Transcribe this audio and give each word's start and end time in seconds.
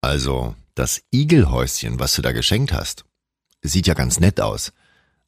Also, 0.00 0.54
das 0.74 1.02
Igelhäuschen, 1.10 1.98
was 1.98 2.14
du 2.14 2.22
da 2.22 2.32
geschenkt 2.32 2.72
hast, 2.72 3.04
sieht 3.62 3.86
ja 3.86 3.94
ganz 3.94 4.20
nett 4.20 4.40
aus. 4.40 4.72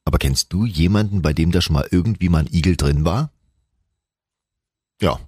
Aber 0.04 0.18
kennst 0.18 0.52
du 0.52 0.64
jemanden, 0.64 1.22
bei 1.22 1.32
dem 1.32 1.50
da 1.50 1.60
schon 1.60 1.74
mal 1.74 1.88
irgendwie 1.90 2.28
mal 2.28 2.40
ein 2.40 2.52
Igel 2.52 2.76
drin 2.76 3.04
war? 3.04 3.32
Ja, 5.00 5.18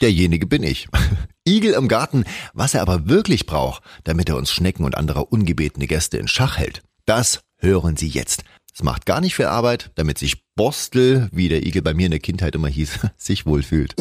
derjenige 0.00 0.46
bin 0.46 0.62
ich. 0.62 0.88
Igel 1.46 1.72
im 1.74 1.88
Garten, 1.88 2.24
was 2.52 2.74
er 2.74 2.82
aber 2.82 3.08
wirklich 3.08 3.46
braucht, 3.46 3.82
damit 4.04 4.28
er 4.28 4.36
uns 4.36 4.50
Schnecken 4.50 4.84
und 4.84 4.96
andere 4.96 5.24
ungebetene 5.26 5.86
Gäste 5.86 6.18
in 6.18 6.28
Schach 6.28 6.58
hält. 6.58 6.82
Das 7.06 7.40
hören 7.56 7.96
Sie 7.96 8.08
jetzt. 8.08 8.44
Es 8.74 8.82
macht 8.82 9.06
gar 9.06 9.20
nicht 9.20 9.34
viel 9.34 9.46
Arbeit, 9.46 9.90
damit 9.94 10.18
sich 10.18 10.44
Borstel, 10.54 11.28
wie 11.32 11.48
der 11.48 11.66
Igel 11.66 11.82
bei 11.82 11.94
mir 11.94 12.04
in 12.06 12.12
der 12.12 12.20
Kindheit 12.20 12.54
immer 12.54 12.68
hieß, 12.68 12.98
sich 13.16 13.46
wohlfühlt. 13.46 13.96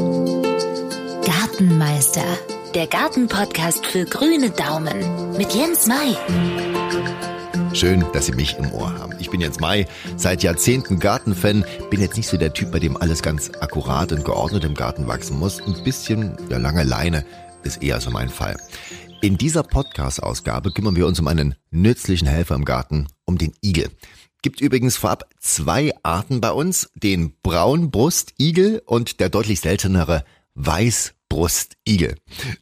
Gartenmeister, 1.25 2.25
der 2.75 2.87
Gartenpodcast 2.87 3.85
für 3.85 4.05
grüne 4.05 4.49
Daumen 4.49 5.37
mit 5.37 5.53
Jens 5.53 5.87
Mai. 5.87 6.15
Schön, 7.73 8.05
dass 8.13 8.25
Sie 8.25 8.33
mich 8.33 8.57
im 8.57 8.71
Ohr 8.71 8.97
haben. 8.97 9.13
Ich 9.19 9.29
bin 9.29 9.41
Jens 9.41 9.59
Mai, 9.59 9.87
seit 10.15 10.43
Jahrzehnten 10.43 10.99
Gartenfan, 10.99 11.65
bin 11.89 12.01
jetzt 12.01 12.17
nicht 12.17 12.27
so 12.27 12.37
der 12.37 12.53
Typ, 12.53 12.71
bei 12.71 12.79
dem 12.79 12.97
alles 12.97 13.21
ganz 13.21 13.51
akkurat 13.59 14.11
und 14.11 14.25
geordnet 14.25 14.63
im 14.63 14.73
Garten 14.73 15.07
wachsen 15.07 15.37
muss. 15.37 15.61
Ein 15.61 15.83
bisschen, 15.83 16.37
ja, 16.49 16.57
lange 16.57 16.83
Leine 16.83 17.25
ist 17.63 17.83
eher 17.83 18.01
so 18.01 18.09
mein 18.09 18.29
Fall. 18.29 18.57
In 19.21 19.37
dieser 19.37 19.63
Podcast-Ausgabe 19.63 20.71
kümmern 20.71 20.95
wir 20.95 21.07
uns 21.07 21.19
um 21.19 21.27
einen 21.27 21.55
nützlichen 21.71 22.27
Helfer 22.27 22.55
im 22.55 22.65
Garten, 22.65 23.07
um 23.25 23.37
den 23.37 23.53
Igel. 23.61 23.89
Gibt 24.41 24.61
übrigens 24.61 24.97
vorab 24.97 25.29
zwei 25.39 25.93
Arten 26.03 26.41
bei 26.41 26.51
uns, 26.51 26.89
den 26.95 27.33
Braunbrustigel 27.41 28.81
und 28.85 29.19
der 29.19 29.29
deutlich 29.29 29.59
seltenere 29.59 30.23
Weißbrustigel. 31.37 32.15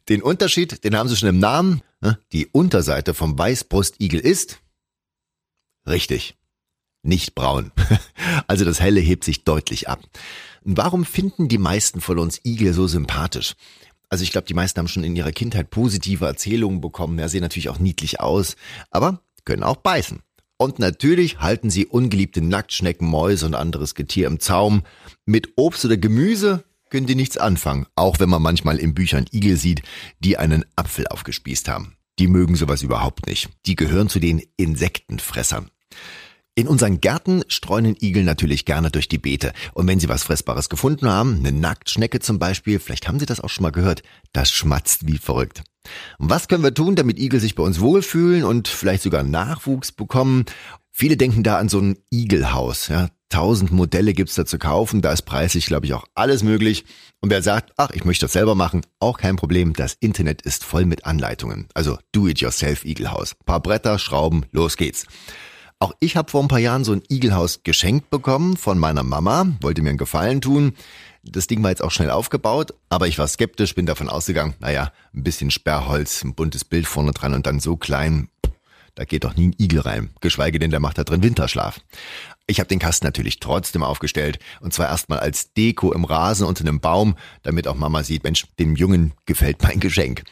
Den 0.10 0.22
Unterschied, 0.22 0.84
den 0.84 0.96
haben 0.98 1.10
Sie 1.10 1.16
schon 1.16 1.30
im 1.30 1.40
Namen. 1.40 1.82
Ne? 2.02 2.20
Die 2.34 2.48
Unterseite 2.48 3.14
vom 3.14 3.38
Weißbrustigel 3.38 4.20
ist 4.20 4.60
richtig. 5.88 6.36
Nicht 7.04 7.36
braun. 7.36 7.72
Also 8.48 8.66
das 8.66 8.80
Helle 8.80 9.00
hebt 9.00 9.24
sich 9.24 9.44
deutlich 9.44 9.88
ab. 9.88 10.04
Warum 10.62 11.06
finden 11.06 11.48
die 11.48 11.58
meisten 11.58 12.02
von 12.02 12.20
uns 12.20 12.42
Igel 12.44 12.74
so 12.74 12.86
sympathisch? 12.86 13.56
Also 14.10 14.24
ich 14.24 14.32
glaube, 14.32 14.46
die 14.46 14.54
meisten 14.54 14.80
haben 14.80 14.88
schon 14.88 15.04
in 15.04 15.16
ihrer 15.16 15.32
Kindheit 15.32 15.70
positive 15.72 16.26
Erzählungen 16.26 16.82
bekommen. 16.82 17.18
Ja, 17.18 17.28
sehen 17.28 17.42
natürlich 17.42 17.70
auch 17.70 17.80
niedlich 17.80 18.20
aus, 18.20 18.56
aber 18.92 19.22
können 19.46 19.64
auch 19.64 19.78
beißen. 19.78 20.22
Und 20.58 20.80
natürlich 20.80 21.40
halten 21.40 21.70
sie 21.70 21.86
ungeliebte 21.86 22.42
Nacktschnecken, 22.42 23.08
Mäuse 23.08 23.46
und 23.46 23.56
anderes 23.56 23.96
Getier 23.96 24.28
im 24.28 24.40
Zaum. 24.40 24.84
Mit 25.26 25.54
Obst 25.56 25.86
oder 25.86 25.98
Gemüse 25.98 26.64
können 26.90 27.08
die 27.08 27.16
nichts 27.16 27.38
anfangen, 27.38 27.86
auch 27.96 28.20
wenn 28.20 28.30
man 28.30 28.42
manchmal 28.42 28.78
in 28.78 28.94
Büchern 28.94 29.26
Igel 29.32 29.58
sieht, 29.58 29.82
die 30.20 30.38
einen 30.38 30.66
Apfel 30.76 31.08
aufgespießt 31.08 31.68
haben. 31.68 31.96
Die 32.20 32.28
mögen 32.28 32.56
sowas 32.56 32.82
überhaupt 32.82 33.28
nicht. 33.28 33.50
Die 33.66 33.76
gehören 33.76 34.10
zu 34.10 34.20
den 34.20 34.42
Insektenfressern. 34.58 35.70
In 36.58 36.70
unseren 36.70 37.02
Gärten 37.02 37.44
streunen 37.50 37.98
Igel 38.00 38.24
natürlich 38.24 38.64
gerne 38.64 38.90
durch 38.90 39.10
die 39.10 39.18
Beete. 39.18 39.52
Und 39.74 39.88
wenn 39.88 40.00
sie 40.00 40.08
was 40.08 40.24
Fressbares 40.24 40.70
gefunden 40.70 41.10
haben, 41.10 41.40
eine 41.40 41.52
Nacktschnecke 41.52 42.22
zum 42.22 42.40
Beispiel, 42.40 42.80
vielleicht 42.80 43.10
haben 43.10 43.20
Sie 43.20 43.26
das 43.26 43.42
auch 43.42 43.50
schon 43.50 43.64
mal 43.64 43.74
gehört, 43.74 44.04
das 44.32 44.54
schmatzt 44.54 45.06
wie 45.06 45.18
verrückt. 45.18 45.64
Was 46.18 46.48
können 46.48 46.64
wir 46.64 46.74
tun, 46.74 46.96
damit 46.96 47.20
Igel 47.20 47.42
sich 47.42 47.56
bei 47.56 47.64
uns 47.64 47.82
wohlfühlen 47.82 48.46
und 48.46 48.70
vielleicht 48.70 49.04
sogar 49.04 49.24
Nachwuchs 49.24 49.92
bekommen? 49.92 50.46
Viele 50.92 51.18
denken 51.18 51.44
da 51.44 51.58
an 51.58 51.68
so 51.68 51.80
ein 51.80 51.98
Igelhaus. 52.10 52.88
Ja, 52.88 53.10
tausend 53.30 53.72
Modelle 53.72 54.14
gibt's 54.14 54.36
da 54.36 54.46
zu 54.46 54.58
kaufen, 54.58 55.02
da 55.02 55.12
ist 55.12 55.24
preislich, 55.24 55.66
glaube 55.66 55.86
ich, 55.86 55.94
auch 55.94 56.06
alles 56.14 56.44
möglich. 56.44 56.86
Und 57.22 57.30
wer 57.30 57.42
sagt, 57.42 57.74
ach, 57.78 57.92
ich 57.92 58.06
möchte 58.06 58.26
das 58.26 58.34
selber 58.34 58.56
machen, 58.56 58.82
auch 59.00 59.18
kein 59.18 59.36
Problem. 59.36 59.74
Das 59.74 59.96
Internet 60.00 60.42
ist 60.44 60.64
voll 60.64 60.86
mit 60.86 61.06
Anleitungen. 61.06 61.68
Also 61.74 61.98
do-it-yourself 62.12 62.86
Igelhaus. 62.86 63.36
Paar 63.46 63.62
Bretter, 63.62 64.00
Schrauben, 64.00 64.46
los 64.52 64.78
geht's. 64.78 65.08
Auch 65.80 65.94
ich 66.00 66.16
habe 66.16 66.32
vor 66.32 66.42
ein 66.42 66.48
paar 66.48 66.60
Jahren 66.60 66.86
so 66.86 66.94
ein 66.94 67.04
Igelhaus 67.10 67.64
geschenkt 67.64 68.10
bekommen 68.10 68.56
von 68.56 68.80
meiner 68.80 69.04
Mama, 69.04 69.48
wollte 69.60 69.82
mir 69.82 69.90
einen 69.90 69.98
Gefallen 69.98 70.40
tun. 70.40 70.74
Das 71.22 71.48
Ding 71.48 71.62
war 71.64 71.72
jetzt 71.72 71.84
auch 71.84 71.92
schnell 71.92 72.12
aufgebaut, 72.12 72.74
aber 72.88 73.08
ich 73.08 73.18
war 73.18 73.28
skeptisch, 73.28 73.76
bin 73.76 73.86
davon 73.86 74.08
ausgegangen, 74.08 74.54
naja, 74.60 74.92
ein 75.14 75.24
bisschen 75.24 75.52
Sperrholz, 75.52 76.24
ein 76.24 76.36
buntes 76.36 76.64
Bild 76.64 76.88
vorne 76.88 77.12
dran 77.12 77.34
und 77.34 77.46
dann 77.46 77.60
so 77.60 77.76
klein, 77.76 78.30
da 78.96 79.06
geht 79.06 79.24
doch 79.24 79.36
nie 79.36 79.50
ein 79.50 79.56
Igel 79.60 79.82
rein, 79.82 80.10
geschweige 80.22 80.60
denn, 80.60 80.72
der 80.72 80.80
macht 80.80 80.98
da 80.98 81.04
drin 81.04 81.24
Winterschlaf. 81.24 81.80
Ich 82.48 82.60
habe 82.60 82.68
den 82.68 82.80
Kasten 82.80 83.06
natürlich 83.06 83.40
trotzdem 83.40 83.84
aufgestellt 83.84 84.40
und 84.62 84.74
zwar 84.74 84.88
erstmal 84.88 85.20
als 85.20 85.54
Deko 85.54 85.94
im 85.94 86.06
Rasen 86.06 86.48
unter 86.48 86.62
einem 86.62 86.80
Baum, 86.80 87.16
damit 87.44 87.68
auch 87.68 87.76
Mama 87.76 88.04
sieht, 88.04 88.24
Mensch, 88.24 88.46
dem 88.60 88.76
Jungen 88.76 89.14
gefällt 89.26 89.62
mein 89.64 89.80
Geschenk. 89.80 90.24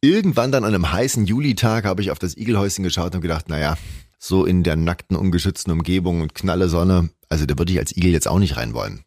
Irgendwann 0.00 0.50
dann 0.50 0.64
an 0.64 0.74
einem 0.74 0.90
heißen 0.90 1.26
Julitag 1.26 1.84
habe 1.84 2.00
ich 2.00 2.10
auf 2.10 2.18
das 2.18 2.36
Igelhäuschen 2.36 2.84
geschaut 2.84 3.14
und 3.14 3.20
gedacht, 3.20 3.48
naja, 3.48 3.76
so 4.18 4.46
in 4.46 4.62
der 4.62 4.76
nackten, 4.76 5.16
ungeschützten 5.16 5.72
Umgebung 5.72 6.22
und 6.22 6.34
knalle 6.34 6.68
Sonne. 6.68 7.10
Also 7.28 7.46
da 7.46 7.58
würde 7.58 7.72
ich 7.72 7.78
als 7.78 7.96
Igel 7.96 8.12
jetzt 8.12 8.28
auch 8.28 8.38
nicht 8.38 8.56
rein 8.56 8.72
wollen. 8.72 9.04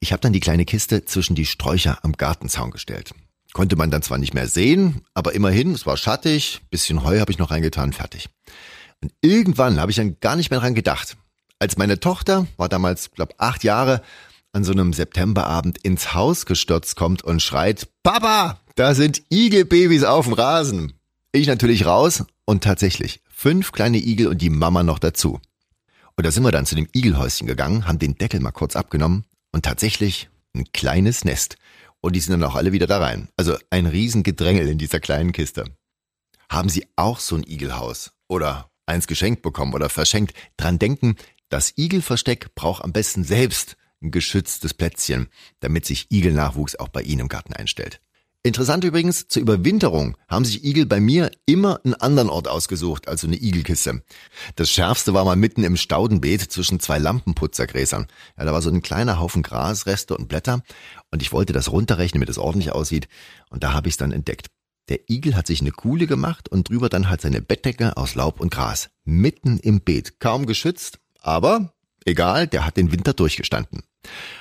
Ich 0.00 0.12
habe 0.12 0.20
dann 0.20 0.32
die 0.32 0.40
kleine 0.40 0.64
Kiste 0.64 1.04
zwischen 1.04 1.34
die 1.34 1.46
Sträucher 1.46 1.98
am 2.02 2.12
Gartenzaun 2.12 2.70
gestellt. 2.70 3.14
Konnte 3.52 3.76
man 3.76 3.90
dann 3.90 4.02
zwar 4.02 4.18
nicht 4.18 4.34
mehr 4.34 4.48
sehen, 4.48 5.02
aber 5.14 5.34
immerhin, 5.34 5.72
es 5.72 5.86
war 5.86 5.96
schattig, 5.96 6.62
bisschen 6.70 7.04
Heu 7.04 7.20
habe 7.20 7.30
ich 7.30 7.38
noch 7.38 7.50
reingetan, 7.50 7.92
fertig. 7.92 8.30
Und 9.02 9.12
irgendwann 9.20 9.80
habe 9.80 9.90
ich 9.90 9.96
dann 9.96 10.18
gar 10.20 10.36
nicht 10.36 10.50
mehr 10.50 10.60
dran 10.60 10.74
gedacht. 10.74 11.16
Als 11.58 11.76
meine 11.76 12.00
Tochter, 12.00 12.46
war 12.56 12.68
damals, 12.68 13.10
glaube 13.10 13.34
acht 13.38 13.62
Jahre, 13.62 14.02
an 14.52 14.64
so 14.64 14.72
einem 14.72 14.92
Septemberabend 14.92 15.78
ins 15.78 16.14
Haus 16.14 16.46
gestürzt 16.46 16.96
kommt 16.96 17.22
und 17.22 17.42
schreit, 17.42 17.88
Papa, 18.02 18.60
da 18.74 18.94
sind 18.94 19.22
Igelbabys 19.30 20.04
auf 20.04 20.26
dem 20.26 20.34
Rasen. 20.34 20.94
Ich 21.32 21.46
natürlich 21.46 21.86
raus 21.86 22.24
und 22.44 22.64
tatsächlich 22.64 23.22
fünf 23.28 23.72
kleine 23.72 23.98
Igel 23.98 24.28
und 24.28 24.42
die 24.42 24.50
Mama 24.50 24.82
noch 24.82 24.98
dazu. 24.98 25.40
Und 26.16 26.26
da 26.26 26.30
sind 26.30 26.42
wir 26.42 26.52
dann 26.52 26.66
zu 26.66 26.74
dem 26.74 26.88
Igelhäuschen 26.92 27.46
gegangen, 27.46 27.86
haben 27.86 27.98
den 27.98 28.16
Deckel 28.16 28.40
mal 28.40 28.50
kurz 28.50 28.76
abgenommen 28.76 29.24
und 29.50 29.64
tatsächlich 29.64 30.28
ein 30.54 30.64
kleines 30.72 31.24
Nest. 31.24 31.56
Und 32.02 32.16
die 32.16 32.20
sind 32.20 32.32
dann 32.32 32.44
auch 32.44 32.56
alle 32.56 32.72
wieder 32.72 32.86
da 32.86 32.98
rein. 32.98 33.28
Also 33.36 33.56
ein 33.70 33.86
Riesengedrängel 33.86 34.68
in 34.68 34.78
dieser 34.78 35.00
kleinen 35.00 35.32
Kiste. 35.32 35.64
Haben 36.50 36.68
Sie 36.68 36.86
auch 36.96 37.18
so 37.18 37.36
ein 37.36 37.44
Igelhaus 37.44 38.12
oder 38.28 38.70
eins 38.86 39.06
geschenkt 39.06 39.40
bekommen 39.42 39.72
oder 39.72 39.88
verschenkt? 39.88 40.36
Dran 40.56 40.78
denken, 40.78 41.16
das 41.48 41.72
Igelversteck 41.78 42.54
braucht 42.54 42.84
am 42.84 42.92
besten 42.92 43.24
selbst 43.24 43.76
ein 44.02 44.10
geschütztes 44.10 44.74
Plätzchen, 44.74 45.28
damit 45.60 45.86
sich 45.86 46.10
Igelnachwuchs 46.10 46.76
auch 46.76 46.88
bei 46.88 47.02
Ihnen 47.02 47.20
im 47.20 47.28
Garten 47.28 47.52
einstellt. 47.52 48.00
Interessant 48.44 48.82
übrigens, 48.82 49.28
zur 49.28 49.40
Überwinterung 49.40 50.16
haben 50.26 50.44
sich 50.44 50.64
Igel 50.64 50.84
bei 50.84 50.98
mir 50.98 51.30
immer 51.46 51.80
einen 51.84 51.94
anderen 51.94 52.28
Ort 52.28 52.48
ausgesucht, 52.48 53.06
also 53.06 53.28
eine 53.28 53.36
Igelkiste. 53.36 54.02
Das 54.56 54.68
schärfste 54.68 55.14
war 55.14 55.24
mal 55.24 55.36
mitten 55.36 55.62
im 55.62 55.76
Staudenbeet 55.76 56.40
zwischen 56.50 56.80
zwei 56.80 56.98
Lampenputzergräsern. 56.98 58.08
Ja, 58.36 58.44
da 58.44 58.52
war 58.52 58.60
so 58.60 58.68
ein 58.68 58.82
kleiner 58.82 59.20
Haufen 59.20 59.44
Grasreste 59.44 60.16
und 60.16 60.26
Blätter 60.26 60.62
und 61.12 61.22
ich 61.22 61.32
wollte 61.32 61.52
das 61.52 61.70
runterrechnen, 61.70 62.20
damit 62.20 62.30
es 62.30 62.38
ordentlich 62.38 62.72
aussieht 62.72 63.06
und 63.50 63.62
da 63.62 63.74
habe 63.74 63.86
ich 63.86 63.94
es 63.94 63.98
dann 63.98 64.10
entdeckt. 64.10 64.48
Der 64.88 65.08
Igel 65.08 65.36
hat 65.36 65.46
sich 65.46 65.60
eine 65.60 65.70
Kuhle 65.70 66.08
gemacht 66.08 66.48
und 66.48 66.68
drüber 66.68 66.88
dann 66.88 67.08
halt 67.08 67.20
seine 67.20 67.42
Bettdecke 67.42 67.96
aus 67.96 68.16
Laub 68.16 68.40
und 68.40 68.50
Gras. 68.50 68.90
Mitten 69.04 69.58
im 69.58 69.82
Beet. 69.82 70.18
Kaum 70.18 70.46
geschützt, 70.46 70.98
aber 71.20 71.72
egal, 72.04 72.48
der 72.48 72.66
hat 72.66 72.76
den 72.76 72.90
Winter 72.90 73.12
durchgestanden. 73.12 73.84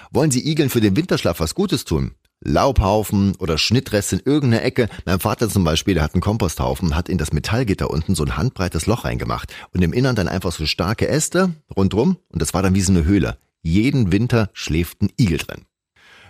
Wollen 0.09 0.31
Sie 0.31 0.49
Igeln 0.49 0.71
für 0.71 0.81
den 0.81 0.95
Winterschlaf 0.95 1.39
was 1.39 1.53
Gutes 1.53 1.85
tun? 1.85 2.15
Laubhaufen 2.43 3.35
oder 3.37 3.57
Schnittreste 3.57 4.17
in 4.17 4.21
irgendeiner 4.25 4.63
Ecke. 4.63 4.89
Mein 5.05 5.19
Vater 5.19 5.47
zum 5.49 5.63
Beispiel, 5.63 5.93
der 5.93 6.03
hat 6.03 6.13
einen 6.13 6.21
Komposthaufen, 6.21 6.95
hat 6.95 7.07
in 7.07 7.17
das 7.17 7.33
Metallgitter 7.33 7.89
unten 7.89 8.15
so 8.15 8.23
ein 8.23 8.35
handbreites 8.35 8.87
Loch 8.87 9.05
reingemacht 9.05 9.53
und 9.73 9.81
im 9.81 9.93
Innern 9.93 10.15
dann 10.15 10.27
einfach 10.27 10.51
so 10.51 10.65
starke 10.65 11.07
Äste 11.07 11.53
rundrum 11.75 12.17
und 12.29 12.41
das 12.41 12.53
war 12.53 12.63
dann 12.63 12.75
wie 12.75 12.81
so 12.81 12.91
eine 12.91 13.05
Höhle. 13.05 13.37
Jeden 13.61 14.11
Winter 14.11 14.49
schläft 14.53 15.01
ein 15.01 15.11
Igel 15.19 15.37
drin. 15.37 15.65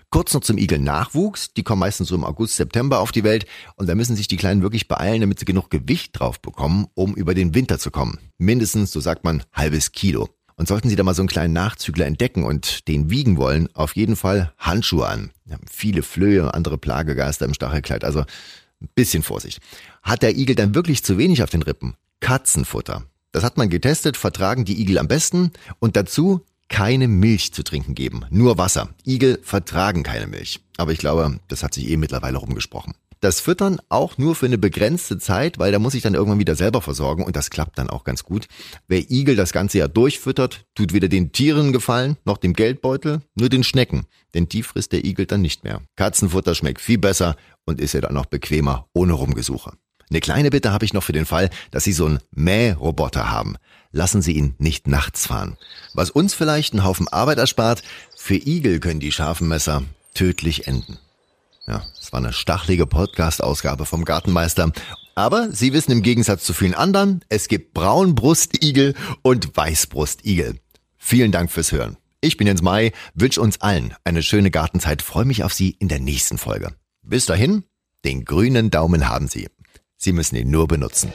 Kurz 0.10 0.34
noch 0.34 0.42
zum 0.42 0.58
Igel-Nachwuchs. 0.58 1.54
Die 1.54 1.64
kommen 1.64 1.80
meistens 1.80 2.10
so 2.10 2.16
im 2.16 2.26
August, 2.26 2.58
September 2.58 3.00
auf 3.00 3.14
die 3.14 3.24
Welt 3.24 3.46
und 3.78 3.88
da 3.88 3.96
müssen 3.96 4.18
sich 4.18 4.28
die 4.28 4.36
Kleinen 4.36 4.62
wirklich 4.62 4.90
beeilen, 4.90 5.22
damit 5.22 5.40
sie 5.40 5.46
genug 5.46 5.70
Gewicht 5.70 6.20
drauf 6.20 6.42
bekommen, 6.42 6.88
um 6.96 7.16
über 7.16 7.34
den 7.34 7.56
Winter 7.56 7.80
zu 7.80 7.92
kommen. 7.92 8.20
Mindestens, 8.38 8.92
so 8.92 9.00
sagt 9.00 9.24
man, 9.24 9.44
halbes 9.54 9.94
Kilo. 9.94 10.28
Und 10.62 10.68
sollten 10.68 10.90
Sie 10.90 10.96
da 10.96 11.02
mal 11.02 11.16
so 11.16 11.24
einen 11.24 11.28
kleinen 11.28 11.56
Nachzügler 11.56 12.06
entdecken 12.06 12.44
und 12.44 12.88
den 12.88 13.10
wiegen 13.10 13.38
wollen, 13.38 13.68
auf 13.74 13.96
jeden 13.96 14.16
Fall 14.16 14.54
Handschuhe 14.60 15.08
an. 15.08 15.32
Wir 15.44 15.56
haben 15.56 15.66
viele 15.68 16.04
Flöhe 16.04 16.44
und 16.44 16.50
andere 16.50 16.78
Plagegeister 16.78 17.46
im 17.46 17.56
Stachelkleid, 17.56 18.04
also 18.04 18.20
ein 18.20 18.90
bisschen 18.94 19.24
Vorsicht. 19.24 19.60
Hat 20.04 20.22
der 20.22 20.38
Igel 20.38 20.54
dann 20.54 20.76
wirklich 20.76 21.04
zu 21.04 21.18
wenig 21.18 21.42
auf 21.42 21.50
den 21.50 21.64
Rippen? 21.64 21.96
Katzenfutter. 22.20 23.06
Das 23.32 23.44
hat 23.44 23.58
man 23.58 23.72
getestet, 23.72 24.18
vertragen 24.18 24.64
die 24.64 24.80
Igel 24.80 25.00
am 25.00 25.08
besten 25.08 25.50
und 25.80 25.96
dazu 25.96 26.46
keine 26.70 27.08
Milch 27.08 27.54
zu 27.54 27.64
trinken 27.64 27.96
geben, 27.96 28.26
nur 28.30 28.60
Wasser. 28.60 28.90
Igel 29.04 29.40
vertragen 29.42 30.04
keine 30.04 30.28
Milch. 30.28 30.60
Aber 30.78 30.92
ich 30.92 31.00
glaube, 31.00 31.40
das 31.48 31.64
hat 31.64 31.74
sich 31.74 31.90
eh 31.90 31.98
mittlerweile 31.98 32.38
rumgesprochen. 32.38 32.94
Das 33.22 33.40
Füttern 33.40 33.80
auch 33.88 34.18
nur 34.18 34.34
für 34.34 34.48
eine 34.48 34.58
begrenzte 34.58 35.20
Zeit, 35.20 35.60
weil 35.60 35.72
da 35.72 35.78
muss 35.78 35.94
ich 35.94 36.02
dann 36.02 36.16
irgendwann 36.16 36.40
wieder 36.40 36.56
selber 36.56 36.82
versorgen 36.82 37.24
und 37.24 37.36
das 37.36 37.52
klappt 37.52 37.78
dann 37.78 37.88
auch 37.88 38.04
ganz 38.04 38.24
gut. 38.24 38.48
Wer 38.88 39.12
Igel 39.12 39.36
das 39.36 39.54
ganze 39.54 39.78
Jahr 39.78 39.88
durchfüttert, 39.88 40.66
tut 40.74 40.92
weder 40.92 41.08
den 41.08 41.32
Tieren 41.32 41.72
gefallen, 41.72 42.18
noch 42.26 42.40
dem 42.40 42.54
Geldbeutel, 42.54 43.22
nur 43.36 43.50
den 43.50 43.64
Schnecken. 43.64 44.08
Denn 44.34 44.50
die 44.50 44.64
frisst 44.64 44.92
der 44.92 45.06
Igel 45.06 45.28
dann 45.28 45.44
nicht 45.44 45.64
mehr. 45.64 45.82
Katzenfutter 45.98 46.56
schmeckt 46.56 46.82
viel 46.82 46.98
besser 46.98 47.36
und 47.64 47.80
ist 47.80 47.94
ja 47.94 48.02
dann 48.02 48.18
auch 48.18 48.26
bequemer, 48.26 48.88
ohne 48.92 49.14
Rumgesuche. 49.14 49.74
Eine 50.10 50.20
kleine 50.20 50.50
Bitte 50.50 50.72
habe 50.72 50.86
ich 50.86 50.94
noch 50.94 51.04
für 51.04 51.14
den 51.14 51.28
Fall, 51.28 51.52
dass 51.70 51.84
Sie 51.84 51.94
so 51.94 52.08
einen 52.08 52.20
Mähroboter 52.32 53.30
haben. 53.30 53.56
Lassen 53.92 54.24
Sie 54.24 54.32
ihn 54.32 54.56
nicht 54.58 54.88
nachts 54.88 55.28
fahren. 55.28 55.58
Was 55.94 56.10
uns 56.10 56.34
vielleicht 56.34 56.74
einen 56.74 56.84
Haufen 56.84 57.08
Arbeit 57.08 57.38
erspart, 57.38 57.84
für 58.18 58.36
Igel 58.36 58.80
können 58.80 59.00
die 59.00 59.12
scharfen 59.12 59.48
Messer 59.48 59.84
tödlich 60.16 60.66
enden. 60.66 60.98
Ja, 61.72 61.86
es 61.98 62.12
war 62.12 62.20
eine 62.20 62.34
stachelige 62.34 62.86
Podcast-Ausgabe 62.86 63.86
vom 63.86 64.04
Gartenmeister. 64.04 64.74
Aber 65.16 65.50
Sie 65.54 65.72
wissen 65.72 65.94
im 65.94 66.02
Gegensatz 66.02 66.44
zu 66.44 66.54
vielen 66.54 66.74
anderen, 66.74 67.24
es 67.30 67.48
gibt 67.48 67.74
Braunbrustigel 67.74 68.94
und 69.22 69.56
Weißbrustigel. 69.56 70.60
Vielen 70.98 71.32
Dank 71.32 71.50
fürs 71.50 71.72
Hören. 71.72 71.96
Ich 72.20 72.36
bin 72.36 72.46
Jens 72.46 72.62
Mai, 72.62 72.92
wünsche 73.14 73.40
uns 73.40 73.62
allen 73.62 73.96
eine 74.04 74.22
schöne 74.22 74.52
Gartenzeit, 74.52 75.02
freue 75.02 75.24
mich 75.24 75.46
auf 75.46 75.54
Sie 75.54 75.70
in 75.80 75.88
der 75.88 76.02
nächsten 76.02 76.38
Folge. 76.38 76.74
Bis 77.04 77.26
dahin, 77.26 77.64
den 78.04 78.26
grünen 78.26 78.70
Daumen 78.70 79.08
haben 79.08 79.30
Sie. 79.30 79.48
Sie 79.96 80.12
müssen 80.12 80.36
ihn 80.36 80.52
nur 80.52 80.68
benutzen. 80.68 81.14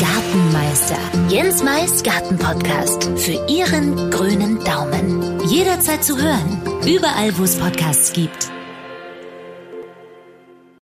Gartenmeister. 0.00 0.98
Jens 1.30 1.62
Mais 1.62 2.02
Gartenpodcast. 2.02 3.04
Für 3.16 3.46
Ihren 3.48 4.10
grünen 4.10 4.62
Daumen. 4.64 5.40
Jederzeit 5.48 6.04
zu 6.04 6.18
hören. 6.18 6.60
Überall, 6.86 7.38
wo 7.38 7.44
es 7.44 7.56
Podcasts 7.56 8.12
gibt. 8.12 8.53